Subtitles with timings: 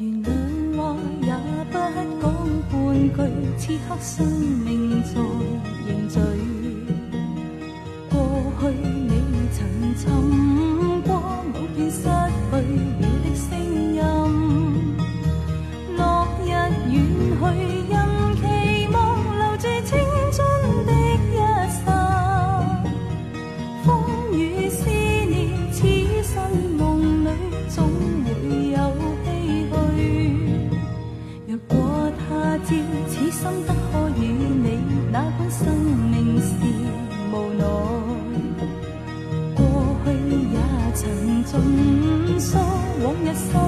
[0.00, 0.30] 原谅
[0.76, 1.34] 话也
[1.72, 1.76] 不
[2.22, 2.30] 讲
[2.70, 2.72] 半
[3.10, 3.18] 句，
[3.58, 4.24] 此刻生
[4.64, 5.77] 命在。
[33.30, 34.78] 心得可与你
[35.12, 35.74] 哪管生
[36.10, 36.54] 命是
[37.32, 37.64] 无奈。
[39.54, 39.60] 过
[40.04, 40.06] 去
[40.52, 40.58] 也
[40.94, 42.58] 曾尽诉
[43.02, 43.67] 往日心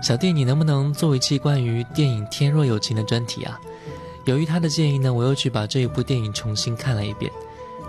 [0.00, 3.60] 小弟，你能不能做一期关于电影《天若有情》的专题啊？”
[4.26, 7.30] 由于他的建议呢，我又去把这一部电影重新看了一遍。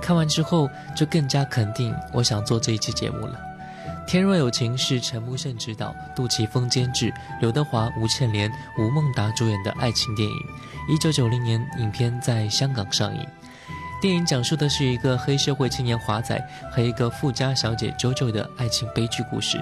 [0.02, 3.40] 看完之后，就更加肯定我想做这一期节目了。
[4.06, 10.36] 《天若有情》是陈木胜执导、杜琪峰监制、刘德华、吴倩莲、吴孟达主演的爱情电影。
[10.90, 13.26] 一九九零年，影片在香港上映。
[14.02, 16.42] 电影讲述的是一个黑社会青年华仔
[16.72, 19.62] 和一个富家小姐 JoJo 的爱情悲剧故事。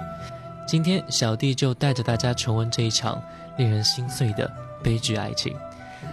[0.70, 3.20] 今天，小弟就带着大家重温这一场
[3.58, 4.48] 令人心碎的
[4.84, 5.56] 悲剧爱情。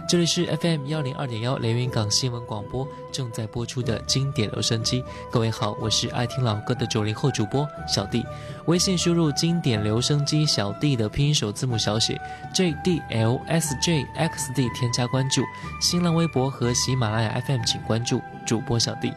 [0.08, 5.04] 这里是 FM 幺零二点幺连云港新闻广播正在播出的经典留声机。
[5.30, 8.24] 各位好，我是爱听老歌的九零后主播小弟。
[8.64, 12.18] 微信输入“经典留声机小弟”的拼音首字母小写
[12.54, 15.42] J D L S J X D，添加关注。
[15.82, 19.12] 新浪微博和喜马拉雅 FM 请关注主播小弟。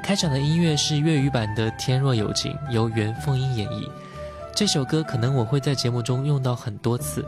[0.00, 3.88] 开场的音乐是粤语版的《天若有情》，由袁凤英演绎。
[4.54, 7.24] 这首歌可能我会在节目中用到很多次。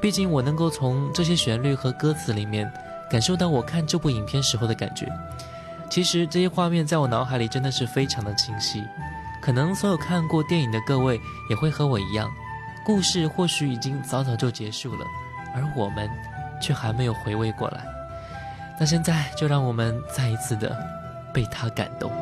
[0.00, 2.70] 毕竟我能够从这些旋律和歌词里面
[3.10, 5.06] 感受到我看这部影片时候的感觉。
[5.90, 8.82] 其实这些画面在我脑海里真的是非常的清晰。
[9.42, 12.30] 可能所有看过电影的各位也会和我一样，
[12.84, 15.04] 故事或许已经早早就结束了，
[15.54, 16.08] 而我们
[16.60, 17.84] 却还没有回味过来。
[18.78, 20.76] 那现在就让我们再一次的
[21.32, 22.12] 被他感动。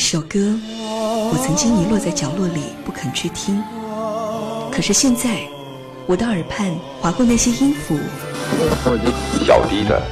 [0.00, 0.38] 首歌，
[1.30, 3.62] 我曾经遗落在角落里不肯去听，
[4.72, 5.46] 可是现在，
[6.06, 7.98] 我的耳畔划过那些音符。
[9.44, 10.02] 小弟的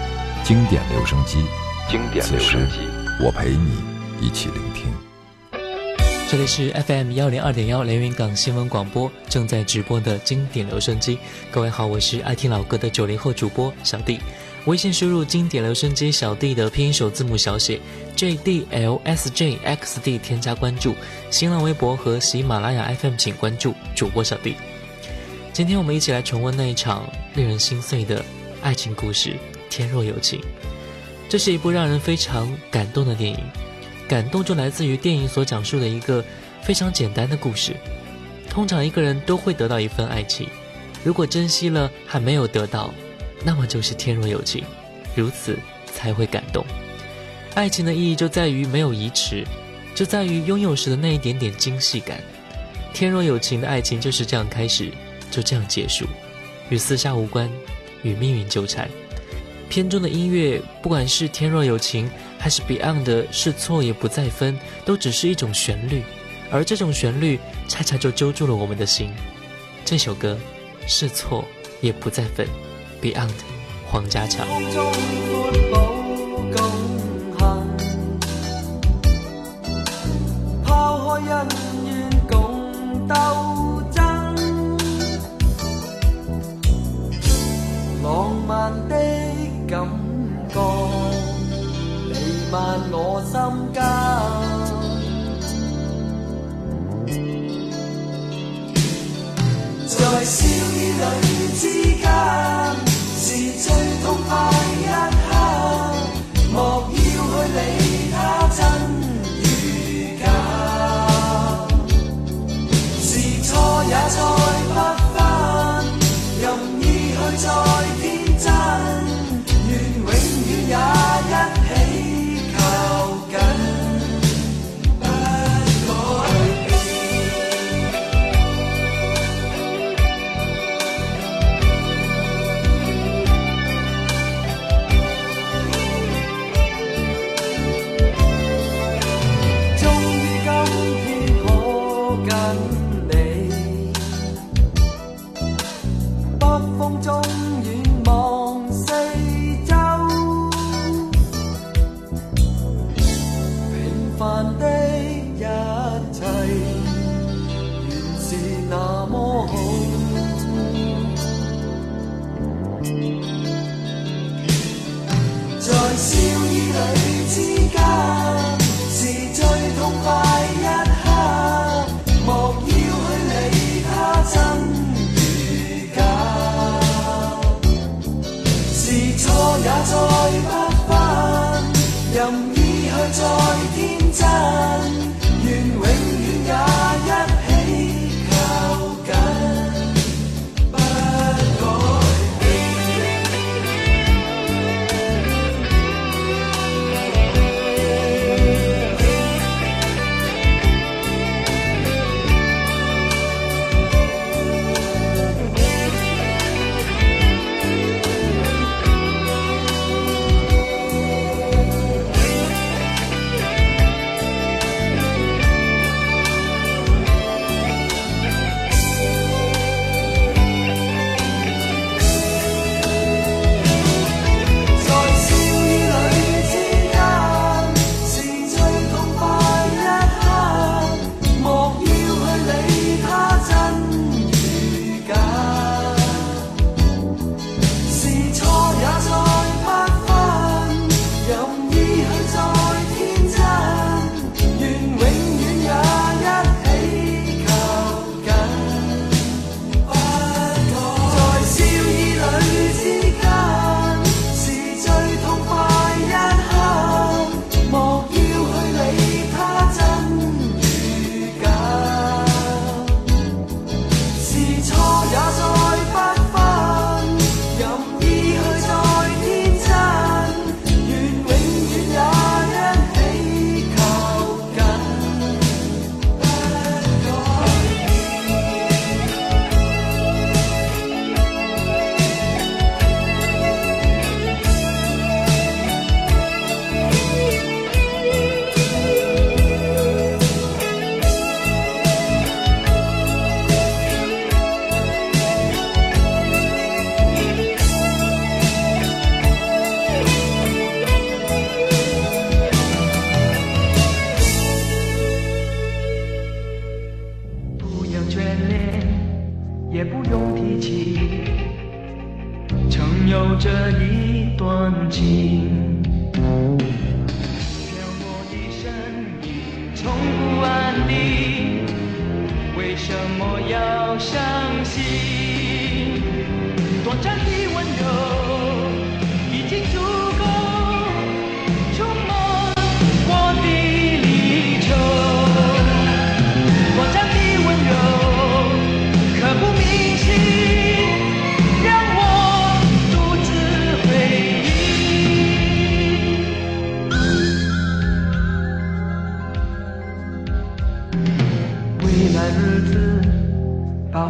[0.44, 1.42] 经典留声机，
[1.90, 2.80] 经典留声机，
[3.24, 3.82] 我陪你
[4.20, 4.84] 一起聆听。
[6.30, 11.18] 这里是 FM 幺零二点幺连云港新闻广播正在直播的经典留声机。
[11.50, 14.20] 各位好，我是爱听老歌的九零后主播小弟。
[14.68, 17.80] 微信输入“经典留声机小弟”的拼音首字母小写
[18.14, 20.94] J D L S J X D，添加关注。
[21.30, 24.56] 新浪微博和喜马拉雅 FM 请关注主播小弟。
[25.54, 28.22] 今天我们一起来重温那一场令人心碎的
[28.60, 29.30] 爱情故事
[29.70, 30.38] 《天若有情》。
[31.30, 33.38] 这是一部让人非常感动的电影，
[34.06, 36.22] 感动就来自于电影所讲述的一个
[36.60, 37.74] 非常简单的故事。
[38.50, 40.46] 通常一个人都会得到一份爱情，
[41.02, 42.92] 如果珍惜了还没有得到，
[43.44, 44.64] 那么就是天若有情，
[45.14, 45.58] 如此
[45.94, 46.64] 才会感动。
[47.54, 49.44] 爱情的意义就在于没有移迟，
[49.94, 52.20] 就在于拥有时的那一点点惊喜感。
[52.92, 54.90] 天若有情的爱情就是这样开始，
[55.30, 56.06] 就这样结束，
[56.70, 57.50] 与厮杀无关，
[58.02, 58.88] 与命运纠缠。
[59.68, 66.02] 片中的音乐，不管是天若有情，还是 Beyond 的是错也不再分，都只是一种旋律。
[66.50, 67.38] 而这种旋律，
[67.68, 69.12] 恰恰就揪住了我们的心。
[69.84, 70.38] 这首歌，
[70.86, 71.44] 是错
[71.80, 72.46] 也不再分
[73.02, 73.30] ，Beyond，
[73.90, 74.46] 黄家强。
[80.64, 81.46] 抛开恩
[81.86, 82.36] 怨共
[83.06, 83.14] 斗
[83.90, 84.00] 争，
[88.02, 88.06] 浪
[88.46, 88.94] 漫的
[89.66, 89.88] 感
[90.48, 90.54] 觉
[92.08, 92.12] 弥
[92.50, 92.56] 漫
[92.90, 93.32] 我心
[93.72, 94.27] 间。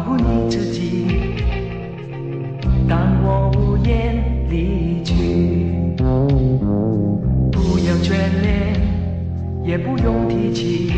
[0.09, 1.05] 护你自己，
[2.87, 5.13] 当我无言离去，
[7.51, 8.81] 不要眷恋，
[9.63, 10.91] 也不用提起，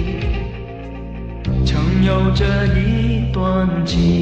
[1.66, 2.46] 曾有这
[2.80, 4.21] 一段情。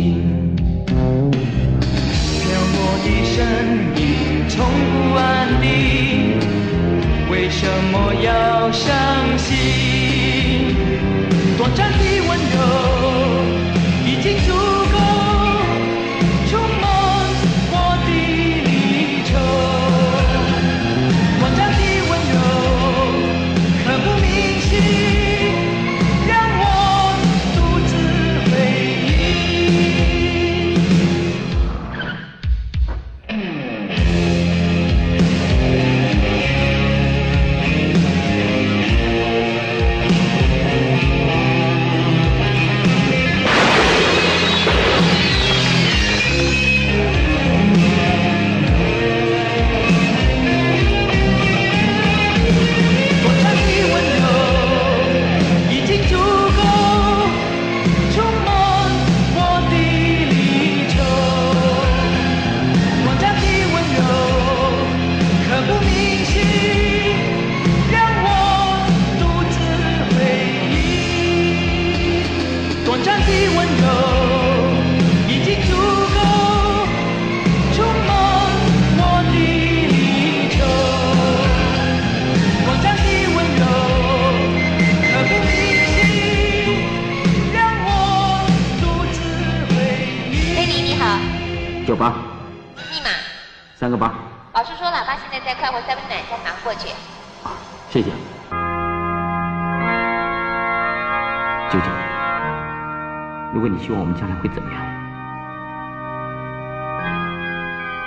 [103.89, 104.79] 希望我们将来会怎么样，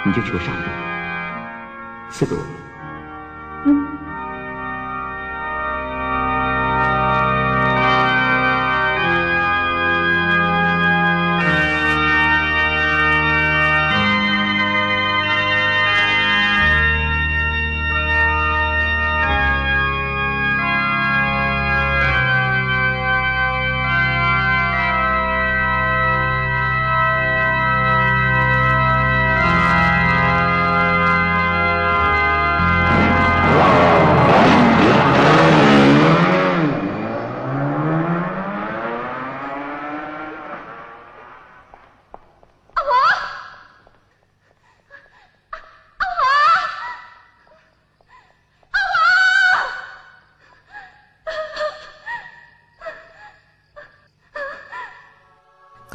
[0.07, 0.62] 你就求上帝
[2.09, 2.41] 赐给我
[3.65, 3.92] 们。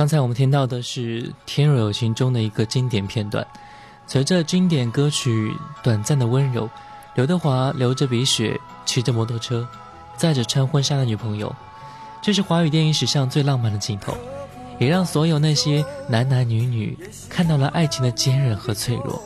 [0.07, 3.45] 刚才我们听到的是《天若有情》中的一个经典片段。
[4.07, 5.49] 随着经典歌曲
[5.83, 6.65] 《短暂的温柔》，
[7.15, 9.67] 刘德华流着鼻血，骑着摩托车，
[10.15, 11.53] 载着穿婚纱的女朋友，
[12.21, 14.15] 这是华语电影史上最浪漫的镜头，
[14.79, 16.97] 也让所有那些男男女女
[17.27, 19.21] 看到了爱情的坚韧和脆弱。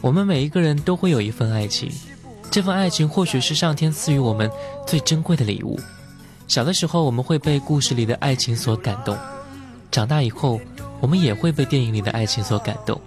[0.00, 1.92] 我们每一个人都会有一份爱情，
[2.50, 4.50] 这份爱情或许是上天赐予我们
[4.86, 5.78] 最珍贵的礼物。
[6.46, 9.14] 小的时候，我们会被故事里的爱情所感动。
[9.90, 10.60] 长大以后，
[11.00, 13.00] 我们也会被电影里的爱情所感动，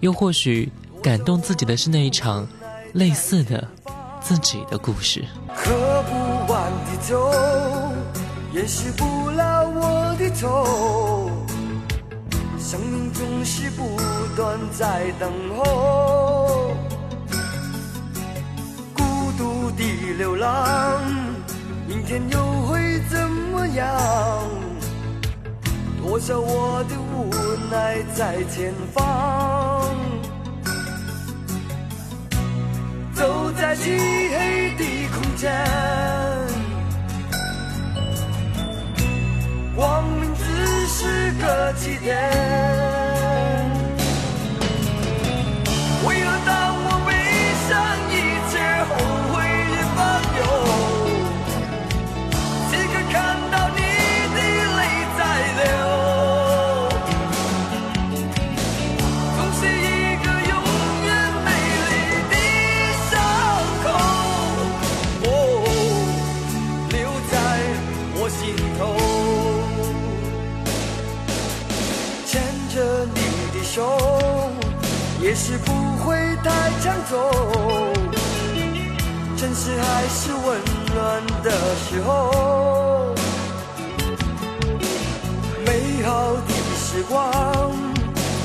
[0.00, 0.70] 又或许
[1.02, 2.46] 感动自己的是那一场
[2.94, 3.66] 类似的
[4.20, 5.24] 自己的故事。
[5.48, 7.30] 喝不完的酒，
[8.52, 11.30] 也洗不了我的愁。
[12.58, 13.96] 生命总是不
[14.34, 16.72] 断在等候，
[18.94, 19.02] 孤
[19.36, 19.84] 独的
[20.16, 21.02] 流浪，
[21.86, 23.86] 明天又会怎么样？
[26.12, 27.30] 我想我的无
[27.70, 29.96] 奈在前方，
[33.14, 33.96] 走在漆
[34.28, 35.50] 黑的空间，
[39.74, 43.01] 光明只是个起点。
[75.20, 75.72] 也许不
[76.04, 76.14] 会
[76.44, 76.50] 太
[76.82, 77.18] 沉重，
[79.34, 80.60] 真实还是温
[80.94, 83.14] 暖的时候。
[85.64, 87.72] 美好的时光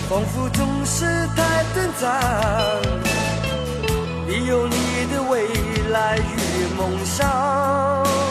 [0.08, 1.04] 仿佛总是
[1.36, 2.22] 太短暂，
[4.28, 4.76] 你有你
[5.12, 5.46] 的未
[5.90, 6.22] 来与
[6.78, 8.27] 梦想。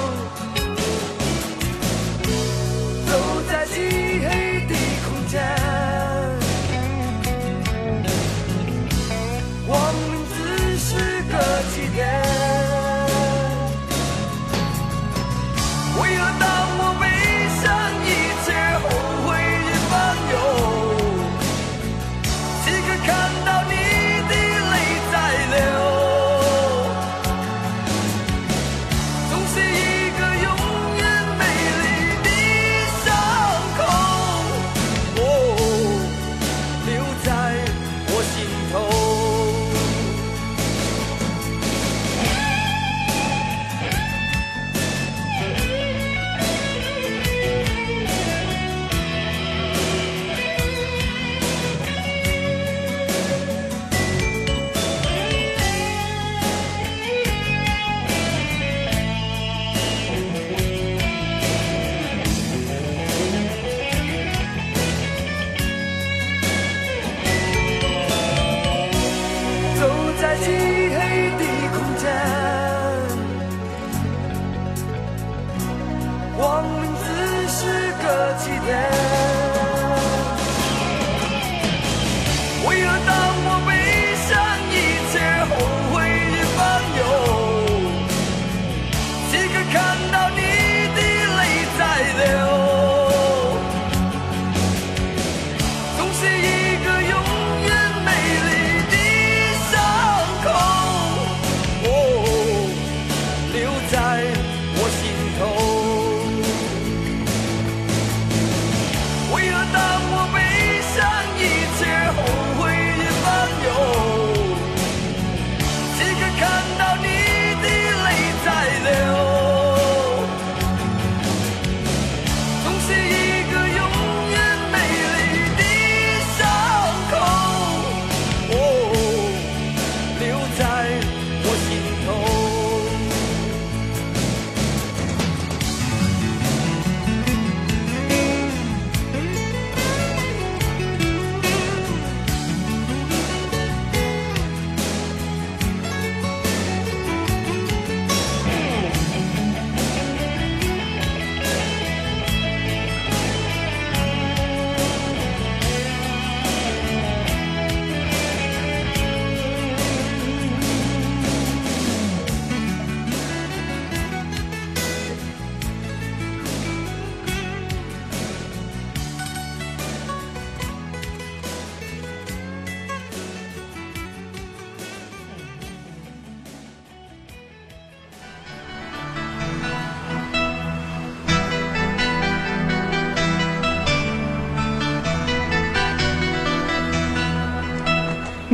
[78.67, 79.05] yeah.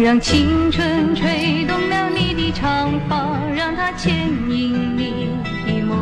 [0.02, 5.28] 让青春吹动了你的长发，让它牵引你
[5.64, 5.96] 的梦。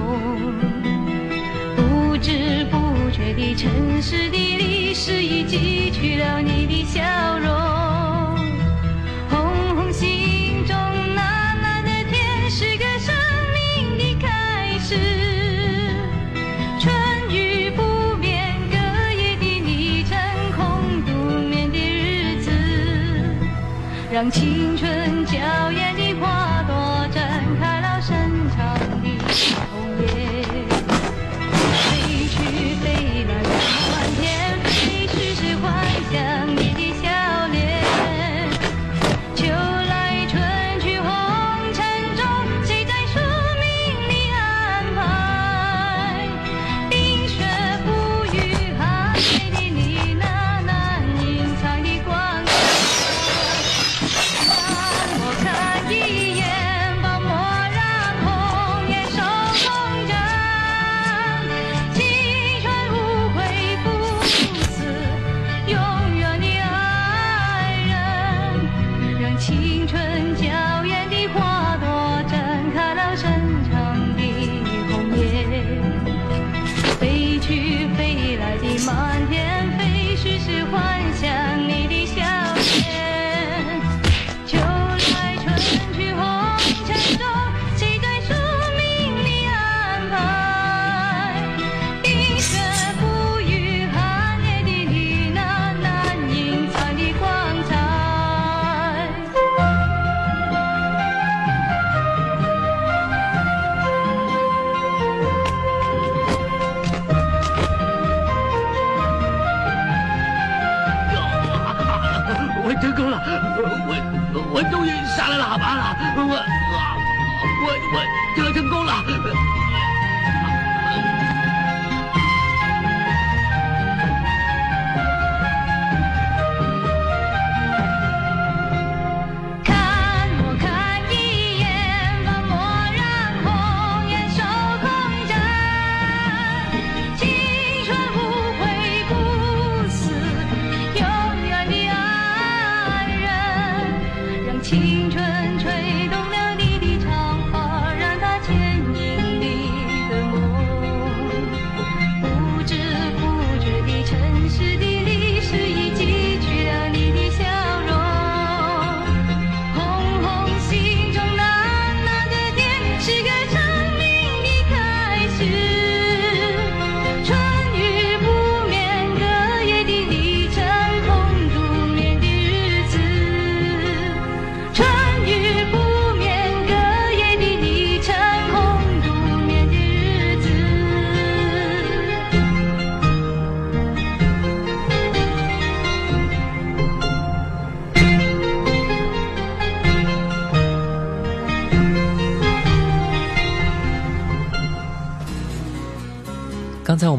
[1.77, 7.30] 不知不觉的城市的历史已记取了你的笑。
[24.21, 25.10] 让青春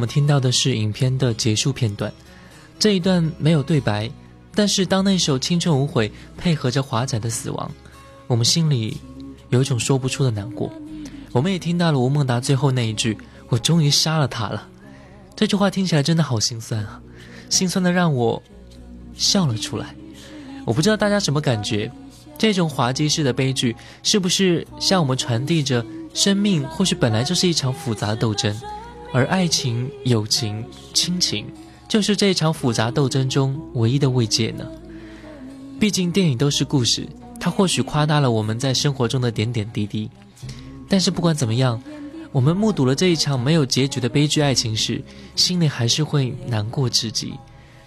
[0.02, 2.12] 我们听到的是影片的结束片段，
[2.80, 4.10] 这一段没有对白，
[4.56, 6.10] 但是当那首《青春无悔》
[6.40, 7.72] 配合着华仔的死亡，
[8.26, 8.98] 我们心里
[9.50, 10.74] 有一种说不出的难过。
[11.32, 13.16] 我们也听到了吴孟达最后那一句
[13.48, 14.68] ：“我终于杀了他了。”
[15.38, 17.00] 这句话听起来真的好心酸啊，
[17.48, 18.42] 心酸的让我
[19.14, 19.96] 笑了出来。
[20.66, 21.92] 我不知道大家什么感觉，
[22.40, 28.60] 这种滑稽式的悲剧是不是向我们传递着生命或许本来就是一场复杂的斗争？
[29.14, 31.46] 而爱情、友情、亲情，
[31.88, 34.66] 就是这一场复杂斗争中唯一的慰藉呢。
[35.80, 37.08] 毕竟电影都是故事，
[37.40, 40.10] 它或许夸大了我们在生活中的点点滴滴，
[40.88, 41.82] 但是不管怎么样，
[42.32, 45.04] 我们目睹了这一场没有结局的悲剧爱情时，
[45.36, 47.34] 心里还是会难过至极。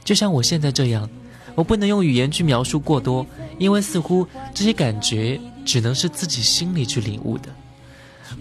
[0.04, 1.08] 就像我现在这样，
[1.54, 3.26] 我不能用语言去描述过多，
[3.58, 7.48] 因为似乎这些感觉只能是自己心里去领悟的。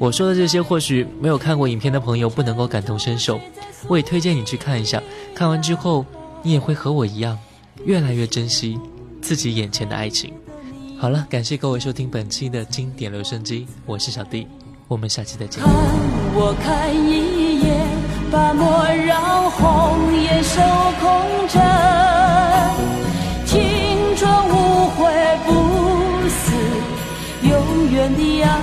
[0.04, 3.40] 我说的这些，或许没有看过影片的朋友不能够感同身受，
[3.88, 5.02] 我也推荐你去看一下。
[5.34, 6.06] 看完之后，
[6.42, 7.40] 你也会和我一样，
[7.86, 8.78] 越来越珍惜
[9.22, 10.34] 自己眼前的爱情。
[11.00, 14.46] 好了，感谢各位收听本期的经典留声机，我是小弟，
[14.90, 15.64] 我们下期再见。
[15.64, 17.88] 看我看一眼，
[18.30, 20.60] 把墨染红颜守
[21.00, 21.62] 空枕。
[23.46, 25.14] 青春无悔
[25.46, 26.52] 不死，
[27.48, 28.63] 永远的爱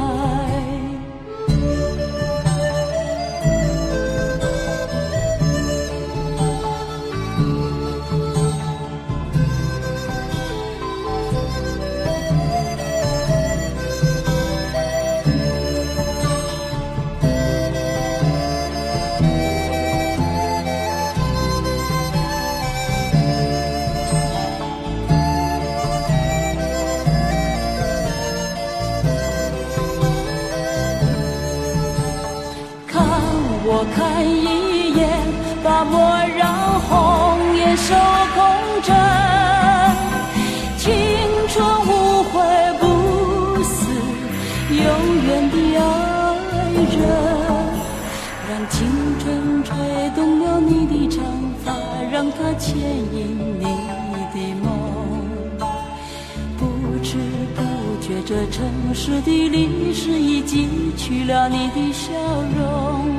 [58.23, 62.11] 这城市的历史已记取了你的笑
[62.57, 63.09] 容。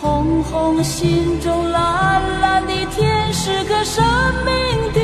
[0.00, 4.04] 红红心中蓝蓝的天，是个生
[4.44, 5.00] 命的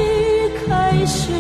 [0.67, 1.31] 开始。